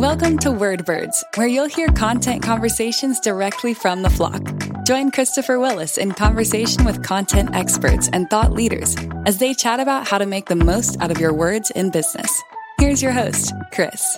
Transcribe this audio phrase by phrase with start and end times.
[0.00, 4.40] Welcome to Wordbirds, where you'll hear content conversations directly from the flock.
[4.86, 8.96] Join Christopher Willis in conversation with content experts and thought leaders
[9.26, 12.32] as they chat about how to make the most out of your words in business.
[12.78, 14.16] Here's your host, Chris.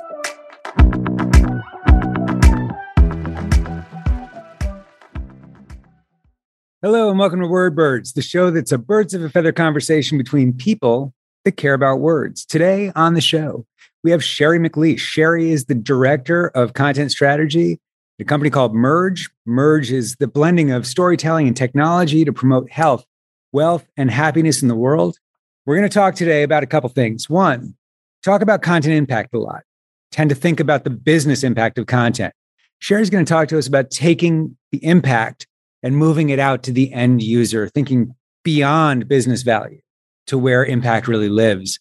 [6.81, 10.53] Hello, and welcome to Wordbirds, the show that's a birds of a feather conversation between
[10.53, 11.13] people
[11.45, 12.45] that care about words.
[12.47, 13.67] Today on the show,
[14.03, 14.99] we have Sheri McLeish.
[14.99, 17.81] Sheri is the director of content strategy
[18.19, 19.31] at a company called Merge.
[19.47, 23.05] Merge is the blending of storytelling and technology to promote health,
[23.53, 25.19] wealth, and happiness in the world.
[25.67, 27.31] We're going to talk today about a couple things.
[27.31, 27.77] One,
[28.25, 29.63] talk about content impact a lot,
[30.11, 32.35] tend to think about the business impact of content.
[32.83, 35.47] Sheri's going to talk to us about taking the impact
[35.85, 39.81] and moving it out to the end user, thinking beyond business value
[40.27, 41.79] to where impact really lives.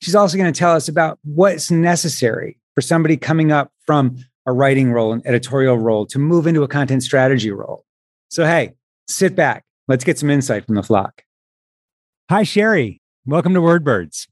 [0.00, 4.52] She's also going to tell us about what's necessary for somebody coming up from a
[4.52, 7.84] writing role, an editorial role, to move into a content strategy role.
[8.28, 8.74] So, hey,
[9.08, 9.64] sit back.
[9.88, 11.24] Let's get some insight from the flock.
[12.30, 13.00] Hi, Sheri.
[13.26, 14.28] Welcome to Wordbirds.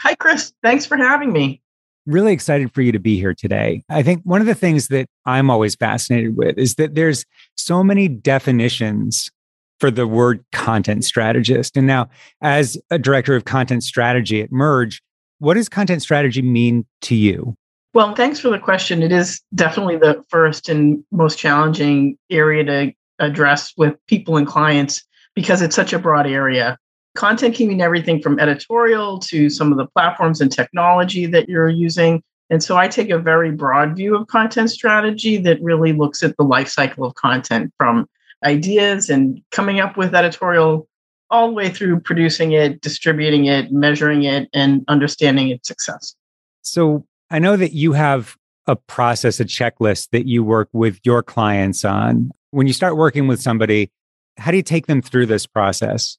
[0.00, 0.52] Hi, Chris.
[0.62, 1.60] Thanks for having me.
[2.06, 3.82] Really excited for you to be here today.
[3.90, 7.84] I think one of the things that I'm always fascinated with is that there's so
[7.84, 9.30] many definitions
[9.78, 11.76] for the word content strategist.
[11.76, 12.08] And now,
[12.40, 15.02] as a director of content strategy at Merge,
[15.40, 17.56] what does content strategy mean to you?
[17.92, 19.02] Well, thanks for the question.
[19.02, 25.02] It is definitely the first and most challenging area to address with people and clients
[25.34, 26.78] because it's such a broad area.
[27.16, 31.68] Content can mean everything from editorial to some of the platforms and technology that you're
[31.68, 32.22] using.
[32.50, 36.36] And so I take a very broad view of content strategy that really looks at
[36.36, 38.06] the life cycle of content from
[38.44, 40.86] ideas and coming up with editorial
[41.30, 46.14] all the way through producing it, distributing it, measuring it, and understanding its success.
[46.62, 48.36] So I know that you have
[48.66, 52.30] a process, a checklist that you work with your clients on.
[52.50, 53.90] When you start working with somebody,
[54.36, 56.18] how do you take them through this process?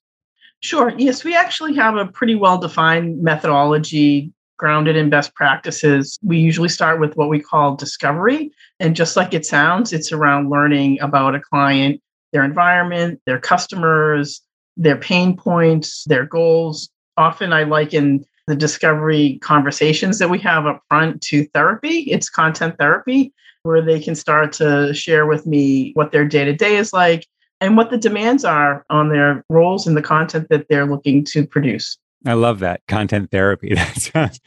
[0.62, 0.94] Sure.
[0.98, 6.20] Yes, we actually have a pretty well defined methodology grounded in best practices.
[6.22, 8.52] We usually start with what we call discovery.
[8.80, 12.00] And just like it sounds, it's around learning about a client,
[12.32, 14.40] their environment, their customers,
[14.78, 16.90] their pain points, their goals.
[17.18, 22.00] Often I liken the discovery conversations that we have up front to therapy.
[22.12, 23.34] It's content therapy
[23.64, 27.28] where they can start to share with me what their day to day is like
[27.60, 31.46] and what the demands are on their roles and the content that they're looking to
[31.46, 31.98] produce.
[32.26, 33.74] I love that content therapy.
[33.76, 34.40] That sounds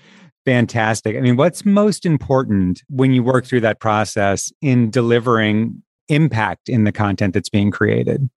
[0.45, 1.17] fantastic.
[1.17, 6.85] I mean, what's most important when you work through that process in delivering impact in
[6.85, 8.29] the content that's being created?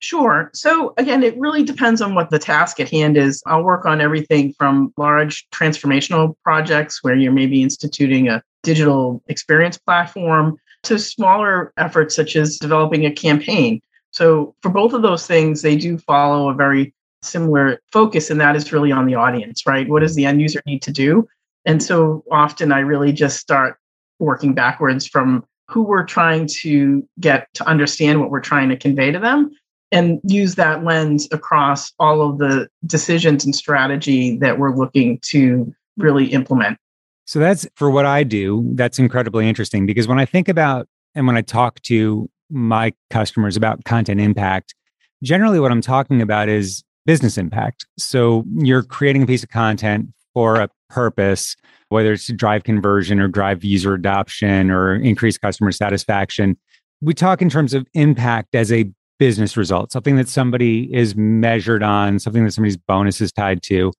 [0.00, 0.50] Sure.
[0.52, 3.42] So again, it really depends on what the task at hand is.
[3.46, 9.78] I'll work on everything from large transformational projects where you're maybe instituting a digital experience
[9.78, 13.80] platform to smaller efforts such as developing a campaign.
[14.10, 18.54] So for both of those things, they do follow a very similar focus, and that
[18.54, 19.88] is really on the audience, right?
[19.88, 21.26] What does the end user need to do?
[21.64, 23.78] And so often I really just start
[24.18, 29.10] working backwards from who we're trying to get to understand what we're trying to convey
[29.10, 29.50] to them
[29.92, 35.72] and use that lens across all of the decisions and strategy that we're looking to
[35.96, 36.78] really implement.
[37.24, 38.68] So that's for what I do.
[38.74, 43.56] That's incredibly interesting because when I think about and when I talk to my customers
[43.56, 44.74] about content impact,
[45.22, 47.86] generally what I'm talking about is business impact.
[47.98, 51.56] So you're creating a piece of content for a purpose,
[51.88, 56.56] whether it's to drive conversion or drive user adoption or increase customer satisfaction.
[57.00, 61.82] We talk in terms of impact as a business result, something that somebody is measured
[61.82, 63.92] on, something that somebody's bonus is tied to.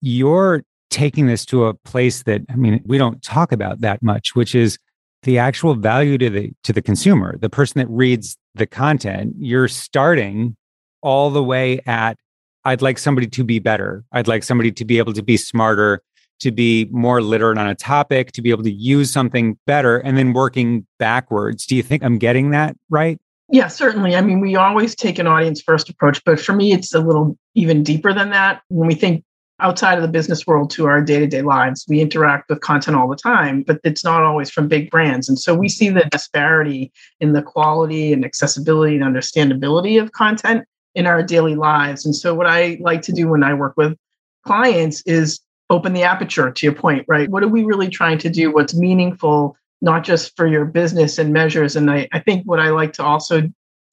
[0.00, 4.34] You're taking this to a place that I mean, we don't talk about that much,
[4.34, 4.78] which is
[5.22, 9.34] the actual value to the to the consumer, the person that reads the content.
[9.38, 10.56] You're starting
[11.02, 12.16] all the way at
[12.64, 14.04] I'd like somebody to be better.
[14.12, 16.02] I'd like somebody to be able to be smarter,
[16.40, 20.18] to be more literate on a topic, to be able to use something better, and
[20.18, 21.66] then working backwards.
[21.66, 23.18] Do you think I'm getting that right?
[23.50, 24.14] Yeah, certainly.
[24.14, 27.38] I mean, we always take an audience first approach, but for me, it's a little
[27.54, 28.62] even deeper than that.
[28.68, 29.24] When we think
[29.60, 32.96] outside of the business world to our day to day lives, we interact with content
[32.96, 35.28] all the time, but it's not always from big brands.
[35.28, 40.64] And so we see the disparity in the quality and accessibility and understandability of content
[40.94, 42.04] in our daily lives.
[42.04, 43.96] And so, what I like to do when I work with
[44.44, 45.40] clients is
[45.70, 47.28] open the aperture to your point, right?
[47.28, 48.52] What are we really trying to do?
[48.52, 51.76] What's meaningful not just for your business and measures.
[51.76, 53.42] And I, I think what I like to also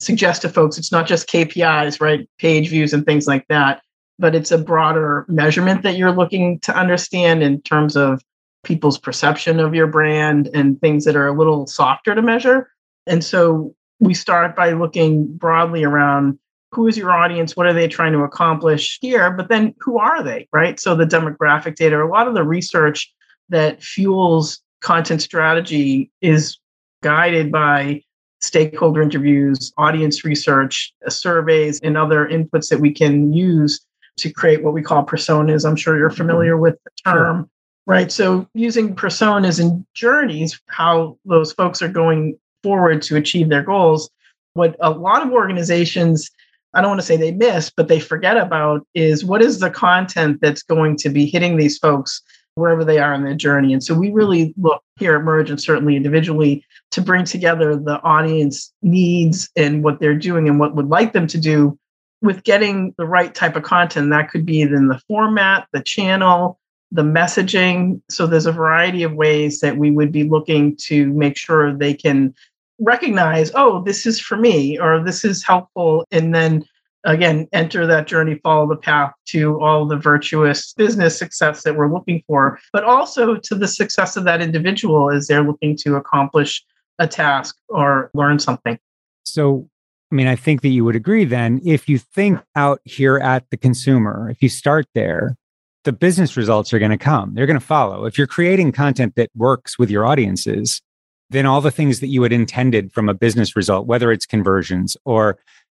[0.00, 2.28] suggest to folks, it's not just KPIs, right?
[2.38, 3.82] Page views and things like that,
[4.18, 8.22] but it's a broader measurement that you're looking to understand in terms of
[8.64, 12.68] people's perception of your brand and things that are a little softer to measure.
[13.06, 16.38] And so we start by looking broadly around
[16.72, 17.56] who is your audience?
[17.56, 19.30] What are they trying to accomplish here?
[19.30, 20.78] But then who are they, right?
[20.78, 23.12] So the demographic data, a lot of the research
[23.48, 26.58] that fuels content strategy is
[27.02, 28.00] guided by
[28.40, 33.84] stakeholder interviews, audience research, uh, surveys, and other inputs that we can use
[34.16, 35.68] to create what we call personas.
[35.68, 37.36] I'm sure you're familiar with the term.
[37.36, 37.48] Sure.
[37.86, 38.12] Right.
[38.12, 44.08] So using personas and journeys, how those folks are going forward to achieve their goals.
[44.54, 46.30] What a lot of organizations,
[46.74, 49.70] I don't want to say they miss, but they forget about is what is the
[49.70, 52.22] content that's going to be hitting these folks
[52.56, 53.72] wherever they are in their journey.
[53.72, 58.00] And so we really look here at Merge and certainly individually to bring together the
[58.02, 61.78] audience needs and what they're doing and what would like them to do
[62.22, 64.10] with getting the right type of content.
[64.10, 66.58] That could be in the format, the channel,
[66.90, 68.00] the messaging.
[68.08, 71.92] So there's a variety of ways that we would be looking to make sure they
[71.92, 72.34] can
[72.78, 76.06] recognize, oh, this is for me, or this is helpful.
[76.10, 76.64] And then
[77.06, 81.92] again, enter that journey, follow the path to all the virtuous business success that we're
[81.92, 86.62] looking for, but also to the success of that individual as they're looking to accomplish
[86.98, 88.78] a task or learn something.
[89.24, 89.68] So,
[90.10, 93.48] I mean, I think that you would agree then if you think out here at
[93.50, 95.36] the consumer, if you start there,
[95.84, 97.34] the business results are going to come.
[97.34, 98.06] They're going to follow.
[98.06, 100.82] If you're creating content that works with your audiences,
[101.30, 104.96] then all the things that you had intended from a business result, whether it's conversions
[105.04, 105.38] or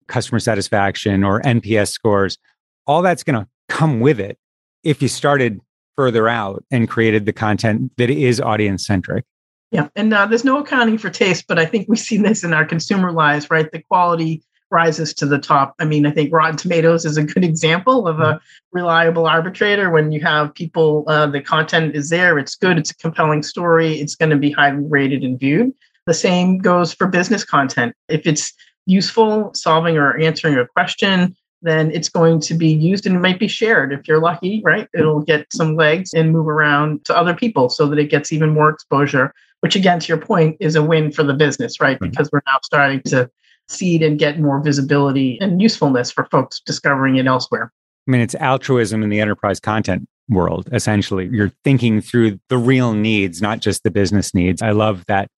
[0.08, 2.38] customer satisfaction or NPS scores,
[2.86, 4.38] all that's going to come with it
[4.84, 5.60] if you started
[5.96, 9.24] further out and created the content that is audience centric.
[9.72, 9.88] Yeah.
[9.96, 12.64] And uh, there's no accounting for taste, but I think we see this in our
[12.64, 13.70] consumer lives, right?
[13.70, 15.74] The quality rises to the top.
[15.78, 18.36] I mean, I think Rotten Tomatoes is a good example of a mm-hmm.
[18.72, 19.90] reliable arbitrator.
[19.90, 23.94] When you have people, uh, the content is there, it's good, it's a compelling story,
[24.00, 25.72] it's going to be highly rated and viewed.
[26.06, 27.94] The same goes for business content.
[28.08, 28.52] If it's
[28.86, 33.38] useful, solving or answering a question, then it's going to be used and it might
[33.38, 34.88] be shared if you're lucky, right?
[34.94, 38.50] It'll get some legs and move around to other people so that it gets even
[38.50, 41.98] more exposure, which again, to your point, is a win for the business, right?
[41.98, 42.10] Mm-hmm.
[42.10, 43.30] Because we're now starting to
[43.68, 47.72] seed and get more visibility and usefulness for folks discovering it elsewhere.
[48.06, 51.28] I mean, it's altruism in the enterprise content world, essentially.
[51.32, 54.62] You're thinking through the real needs, not just the business needs.
[54.62, 55.28] I love that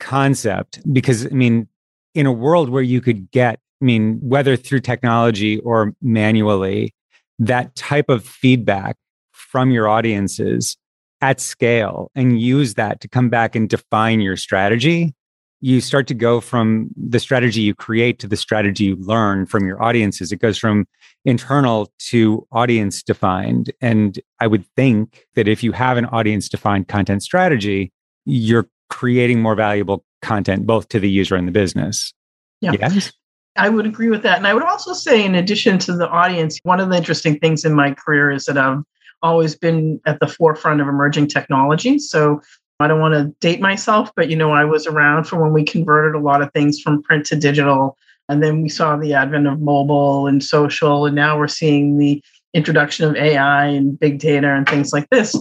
[0.00, 1.68] concept because, I mean,
[2.14, 6.94] in a world where you could get, I mean, whether through technology or manually,
[7.38, 8.96] that type of feedback
[9.32, 10.76] from your audiences
[11.20, 15.14] at scale and use that to come back and define your strategy
[15.60, 19.66] you start to go from the strategy you create to the strategy you learn from
[19.66, 20.30] your audiences.
[20.30, 20.86] It goes from
[21.24, 23.72] internal to audience defined.
[23.80, 27.92] And I would think that if you have an audience defined content strategy,
[28.24, 32.12] you're creating more valuable content both to the user and the business.
[32.60, 32.72] Yeah.
[32.72, 33.12] Yes.
[33.56, 34.38] I would agree with that.
[34.38, 37.64] And I would also say, in addition to the audience, one of the interesting things
[37.64, 38.82] in my career is that I've
[39.22, 41.98] always been at the forefront of emerging technology.
[41.98, 42.40] So
[42.80, 45.64] I don't want to date myself, but you know, I was around for when we
[45.64, 47.96] converted a lot of things from print to digital.
[48.28, 51.06] And then we saw the advent of mobile and social.
[51.06, 52.22] And now we're seeing the
[52.54, 55.34] introduction of AI and big data and things like this.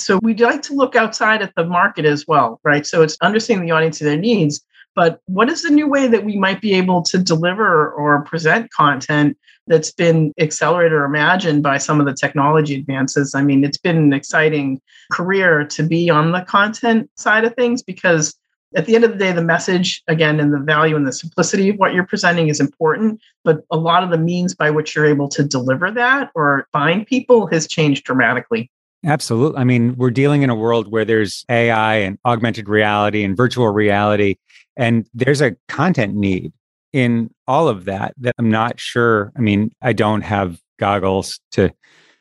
[0.00, 2.86] So we'd like to look outside at the market as well, right?
[2.86, 4.64] So it's understanding the audience and their needs,
[4.94, 8.70] but what is the new way that we might be able to deliver or present
[8.72, 13.34] content that's been accelerated or imagined by some of the technology advances?
[13.34, 14.80] I mean, it's been an exciting
[15.12, 18.34] career to be on the content side of things because
[18.76, 21.70] at the end of the day, the message, again, and the value and the simplicity
[21.70, 23.20] of what you're presenting is important.
[23.44, 27.06] But a lot of the means by which you're able to deliver that or find
[27.06, 28.70] people has changed dramatically.
[29.04, 29.58] Absolutely.
[29.58, 33.68] I mean, we're dealing in a world where there's AI and augmented reality and virtual
[33.68, 34.36] reality.
[34.76, 36.52] And there's a content need
[36.92, 39.32] in all of that that I'm not sure.
[39.36, 41.70] I mean, I don't have goggles to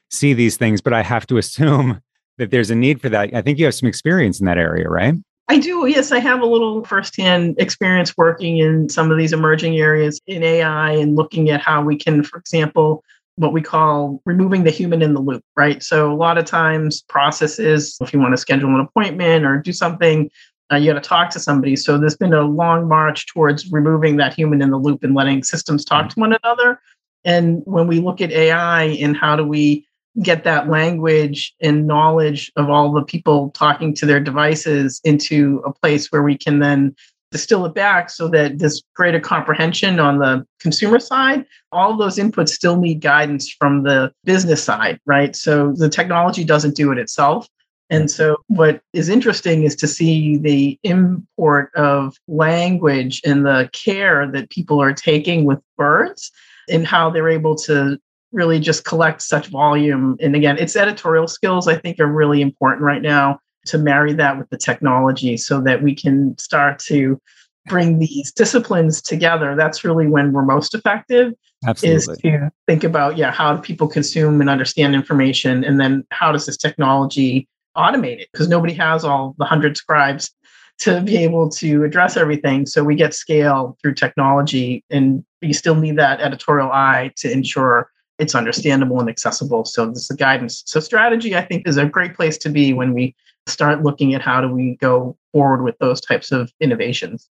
[0.09, 2.01] see these things, but I have to assume
[2.37, 3.33] that there's a need for that.
[3.33, 5.15] I think you have some experience in that area, right?
[5.49, 5.87] I do.
[5.87, 10.43] Yes, I have a little firsthand experience working in some of these emerging areas in
[10.43, 13.03] AI and looking at how we can, for example,
[13.39, 15.81] what we call removing the human in the loop, right?
[15.81, 19.71] So a lot of times processes, if you want to schedule an appointment or do
[19.71, 20.29] something,
[20.69, 21.77] uh, you got to talk to somebody.
[21.77, 25.43] So there's been a long march towards removing that human in the loop and letting
[25.43, 26.81] systems talk to one another.
[27.23, 29.87] And when we look at AI and how do we
[30.21, 35.71] get that language and knowledge of all the people talking to their devices into a
[35.71, 36.93] place where we can then
[37.31, 41.45] distill it back so that there's greater comprehension on the consumer side.
[41.71, 45.35] All those inputs still need guidance from the business side, right?
[45.35, 47.47] So the technology doesn't do it itself.
[47.91, 54.29] And so, what is interesting is to see the import of language and the care
[54.31, 56.31] that people are taking with birds
[56.69, 57.97] and how they're able to
[58.31, 60.17] really just collect such volume.
[60.19, 64.37] And again, its editorial skills, I think, are really important right now to marry that
[64.37, 67.19] with the technology so that we can start to
[67.67, 69.55] bring these disciplines together.
[69.55, 71.33] That's really when we're most effective.
[71.65, 71.95] Absolutely.
[71.95, 75.63] Is to think about, yeah, how do people consume and understand information?
[75.63, 78.29] And then how does this technology automate it?
[78.31, 80.31] Because nobody has all the hundred scribes
[80.79, 82.65] to be able to address everything.
[82.65, 87.91] So we get scale through technology, and you still need that editorial eye to ensure
[88.17, 89.65] it's understandable and accessible.
[89.65, 90.63] So this is the guidance.
[90.65, 93.13] So strategy, I think, is a great place to be when we
[93.47, 97.29] start looking at how do we go forward with those types of innovations.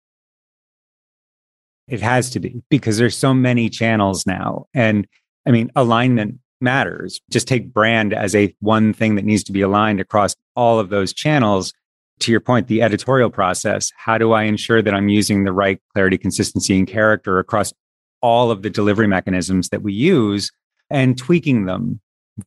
[1.88, 4.66] It has to be because there's so many channels now.
[4.75, 5.07] And
[5.47, 7.21] I mean, alignment matters.
[7.30, 10.90] Just take brand as a one thing that needs to be aligned across all of
[10.90, 11.73] those channels.
[12.21, 15.80] To your point, the editorial process, how do I ensure that I'm using the right
[15.95, 17.73] clarity, consistency, and character across
[18.21, 20.52] all of the delivery mechanisms that we use
[20.90, 22.00] and tweaking them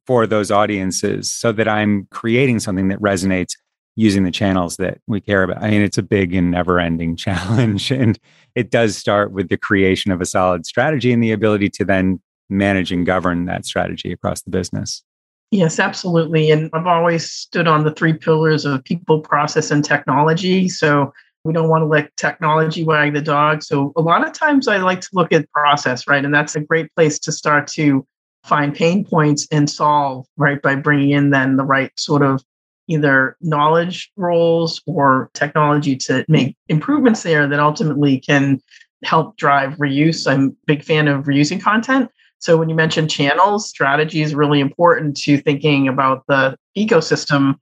[0.06, 3.56] for those audiences so that I'm creating something that resonates
[3.96, 5.62] using the channels that we care about.
[5.62, 7.92] I mean, it's a big and never ending challenge.
[7.92, 8.18] And
[8.56, 12.22] it does start with the creation of a solid strategy and the ability to then
[12.50, 15.04] manage and govern that strategy across the business.
[15.52, 16.50] Yes, absolutely.
[16.50, 20.68] And I've always stood on the three pillars of people, process, and technology.
[20.68, 23.62] So we don't want to let technology wag the dog.
[23.62, 26.24] So a lot of times I like to look at process, right?
[26.24, 28.06] And that's a great place to start to
[28.44, 30.62] find pain points and solve, right?
[30.62, 32.44] By bringing in then the right sort of
[32.88, 38.60] either knowledge roles or technology to make improvements there that ultimately can
[39.04, 40.30] help drive reuse.
[40.30, 42.10] I'm a big fan of reusing content.
[42.40, 47.56] So when you mention channels, strategy is really important to thinking about the ecosystem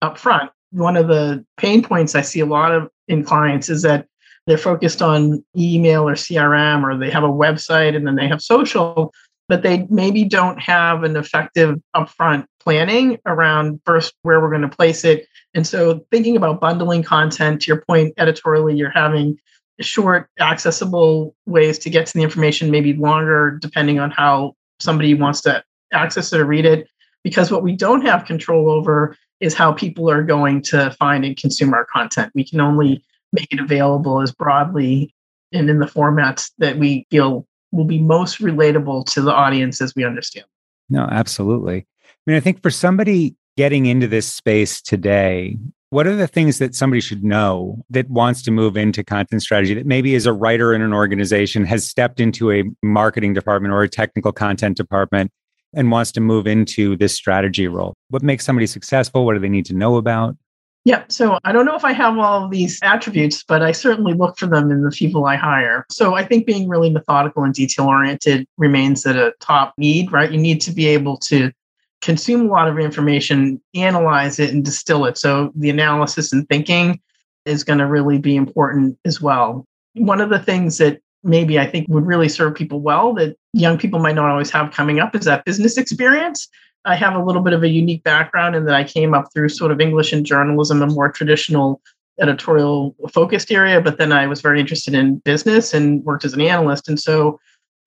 [0.00, 0.50] up front.
[0.70, 4.06] One of the pain points I see a lot of in clients is that
[4.46, 8.40] they're focused on email or CRM or they have a website and then they have
[8.40, 9.12] social,
[9.48, 14.68] but they maybe don't have an effective upfront planning around first where we're going to
[14.68, 15.26] place it.
[15.54, 19.38] And so thinking about bundling content, to your point, editorially, you're having
[19.80, 25.40] short, accessible ways to get to the information, maybe longer, depending on how somebody wants
[25.42, 26.88] to access it or read it.
[27.24, 31.36] Because what we don't have control over is how people are going to find and
[31.36, 32.32] consume our content.
[32.34, 33.02] We can only
[33.32, 35.14] make it available as broadly
[35.52, 39.94] and in the formats that we feel will be most relatable to the audience as
[39.94, 40.46] we understand.
[40.88, 41.86] No, absolutely.
[42.04, 45.58] I mean, I think for somebody getting into this space today,
[45.90, 49.74] what are the things that somebody should know that wants to move into content strategy
[49.74, 53.82] that maybe as a writer in an organization has stepped into a marketing department or
[53.82, 55.30] a technical content department
[55.74, 57.94] and wants to move into this strategy role?
[58.10, 59.24] What makes somebody successful?
[59.24, 60.36] What do they need to know about?
[60.84, 61.04] Yeah.
[61.08, 64.38] So I don't know if I have all of these attributes, but I certainly look
[64.38, 65.84] for them in the people I hire.
[65.90, 70.32] So I think being really methodical and detail oriented remains at a top need, right?
[70.32, 71.52] You need to be able to
[72.00, 75.18] consume a lot of information, analyze it, and distill it.
[75.18, 77.00] So the analysis and thinking
[77.44, 79.66] is going to really be important as well.
[79.94, 83.78] One of the things that maybe I think would really serve people well that young
[83.78, 86.48] people might not always have coming up is that business experience.
[86.88, 89.50] I have a little bit of a unique background in that I came up through
[89.50, 91.82] sort of English and journalism, a more traditional
[92.18, 96.40] editorial focused area, but then I was very interested in business and worked as an
[96.40, 96.88] analyst.
[96.88, 97.38] And so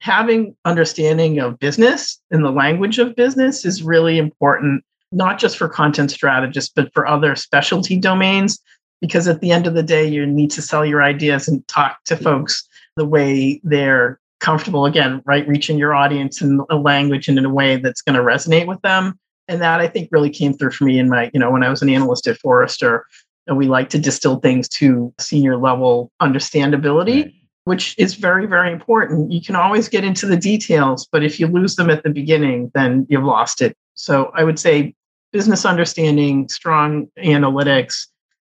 [0.01, 5.67] having understanding of business and the language of business is really important, not just for
[5.67, 8.59] content strategists, but for other specialty domains.
[9.01, 12.03] Because at the end of the day, you need to sell your ideas and talk
[12.05, 17.37] to folks the way they're comfortable again right reaching your audience in a language and
[17.37, 19.17] in a way that's going to resonate with them.
[19.47, 21.69] And that i think really came through for me in my you know when i
[21.69, 23.05] was an analyst at forrester
[23.47, 27.33] and we like to distill things to senior level understandability right.
[27.65, 29.31] which is very very important.
[29.31, 32.71] You can always get into the details but if you lose them at the beginning
[32.73, 33.75] then you've lost it.
[33.95, 34.93] So i would say
[35.31, 38.07] business understanding strong analytics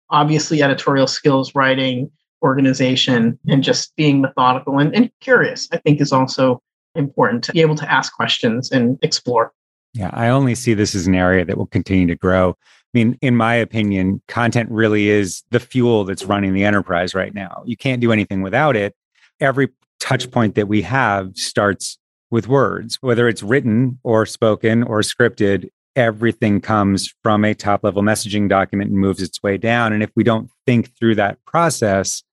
[0.09, 2.11] obviously editorial skills writing
[2.43, 6.61] organization and just being methodical and, and curious, I think is also
[6.95, 9.51] important to be able to ask questions and explore.
[9.93, 12.51] Yeah, I only see this as an area that will continue to grow.
[12.51, 12.55] I
[12.93, 17.63] mean, in my opinion, content really is the fuel that's running the enterprise right now.
[17.65, 18.95] You can't do anything without it.
[19.39, 19.69] Every
[19.99, 21.97] touch point that we have starts
[22.29, 28.01] with words, whether it's written or spoken or scripted, everything comes from a top level
[28.01, 29.93] messaging document and moves its way down.
[29.93, 32.23] And if we don't think through that process,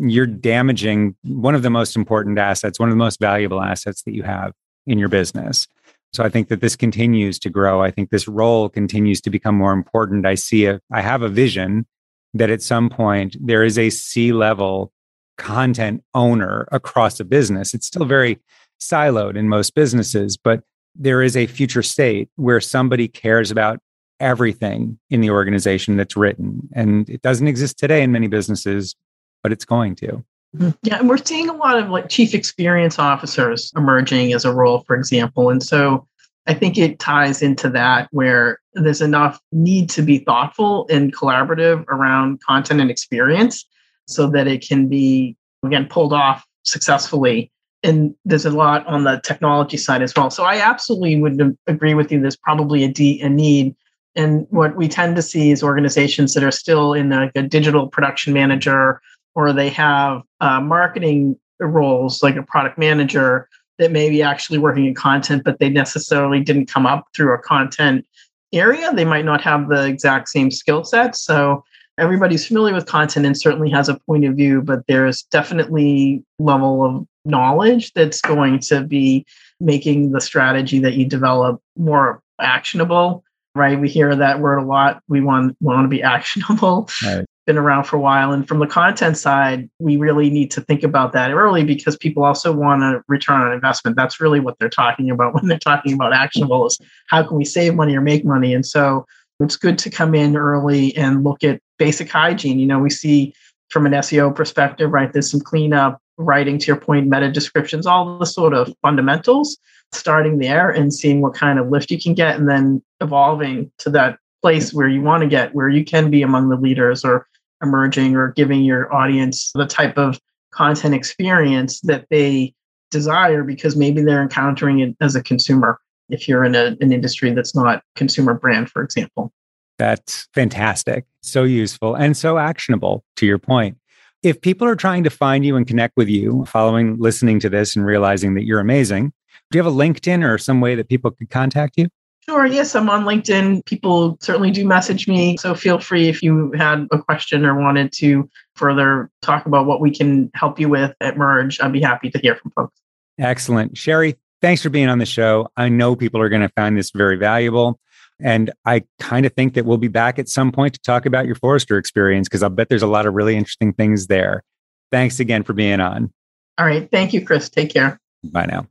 [0.00, 4.14] you're damaging one of the most important assets, one of the most valuable assets that
[4.14, 4.52] you have
[4.86, 5.66] in your business.
[6.12, 7.82] So I think that this continues to grow.
[7.82, 10.26] I think this role continues to become more important.
[10.26, 11.86] I see a, I have a vision
[12.34, 14.92] that at some point there is a C level
[15.38, 17.74] content owner across a business.
[17.74, 18.38] It's still very
[18.80, 20.62] siloed in most businesses, but
[20.96, 23.78] there is a future state where somebody cares about
[24.18, 26.68] everything in the organization that's written.
[26.74, 28.94] And it doesn't exist today in many businesses,
[29.42, 30.24] but it's going to.
[30.56, 30.70] Mm-hmm.
[30.82, 34.80] Yeah, and we're seeing a lot of like chief experience officers emerging as a role,
[34.80, 35.50] for example.
[35.50, 36.06] And so
[36.46, 41.84] I think it ties into that where there's enough need to be thoughtful and collaborative
[41.88, 43.64] around content and experience
[44.06, 47.52] so that it can be, again, pulled off successfully.
[47.82, 50.30] And there's a lot on the technology side as well.
[50.30, 52.20] So I absolutely would agree with you.
[52.20, 53.76] There's probably a, de- a need.
[54.16, 57.86] And what we tend to see is organizations that are still in a, a digital
[57.86, 59.00] production manager
[59.34, 64.86] or they have uh, marketing roles like a product manager that may be actually working
[64.86, 68.06] in content, but they necessarily didn't come up through a content
[68.52, 68.92] area.
[68.92, 71.16] They might not have the exact same skill set.
[71.16, 71.64] So
[71.98, 76.84] everybody's familiar with content and certainly has a point of view, but there's definitely level
[76.84, 79.24] of knowledge that's going to be
[79.60, 83.22] making the strategy that you develop more actionable
[83.54, 87.58] right we hear that word a lot we want want to be actionable right been
[87.58, 88.32] around for a while.
[88.32, 92.22] And from the content side, we really need to think about that early because people
[92.22, 93.96] also want a return on investment.
[93.96, 96.78] That's really what they're talking about when they're talking about actionable is
[97.08, 98.54] how can we save money or make money?
[98.54, 99.04] And so
[99.40, 102.60] it's good to come in early and look at basic hygiene.
[102.60, 103.34] You know, we see
[103.68, 105.12] from an SEO perspective, right?
[105.12, 109.58] There's some cleanup, writing to your point, meta descriptions, all the sort of fundamentals,
[109.90, 113.90] starting there and seeing what kind of lift you can get and then evolving to
[113.90, 117.26] that place where you want to get, where you can be among the leaders or
[117.62, 120.18] emerging or giving your audience the type of
[120.52, 122.54] content experience that they
[122.90, 127.32] desire because maybe they're encountering it as a consumer if you're in a, an industry
[127.32, 129.32] that's not consumer brand for example.
[129.78, 131.06] That's fantastic.
[131.22, 133.78] So useful and so actionable to your point.
[134.22, 137.76] If people are trying to find you and connect with you following listening to this
[137.76, 139.12] and realizing that you're amazing
[139.50, 141.88] do you have a linkedin or some way that people could contact you
[142.28, 142.46] Sure.
[142.46, 143.64] Yes, I'm on LinkedIn.
[143.64, 145.36] People certainly do message me.
[145.38, 149.80] So feel free if you had a question or wanted to further talk about what
[149.80, 151.60] we can help you with at Merge.
[151.60, 152.78] I'd be happy to hear from folks.
[153.18, 153.74] Excellent.
[153.74, 155.48] Sheri, thanks for being on the show.
[155.56, 157.80] I know people are going to find this very valuable.
[158.22, 161.26] And I kind of think that we'll be back at some point to talk about
[161.26, 164.44] your Forrester experience because I'll bet there's a lot of really interesting things there.
[164.92, 166.12] Thanks again for being on.
[166.58, 166.88] All right.
[166.90, 167.48] Thank you, Chris.
[167.48, 167.98] Take care.
[168.22, 168.66] Bye now.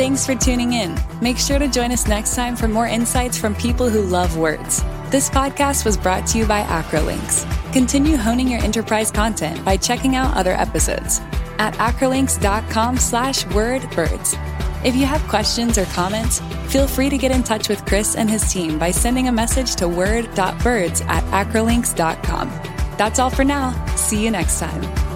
[0.00, 0.98] Thanks for tuning in.
[1.20, 4.82] Make sure to join us next time for more insights from people who love words.
[5.10, 7.44] This podcast was brought to you by Acrolinx.
[7.74, 11.20] Continue honing your enterprise content by checking out other episodes
[11.58, 14.38] at acrolinx.com slash wordbirds.
[14.86, 16.40] If you have questions or comments,
[16.72, 19.76] feel free to get in touch with Chris and his team by sending a message
[19.76, 22.48] to word.birds at acrolinx.com.
[22.96, 23.84] That's all for now.
[23.96, 25.09] See you next time.